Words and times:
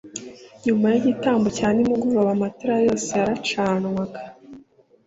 Nyuma 0.65 0.85
y'igitambo 0.93 1.47
cya 1.57 1.69
nimugoroba 1.75 2.29
amatara 2.35 2.75
yose 2.85 3.09
yaracanwaga 3.19 4.21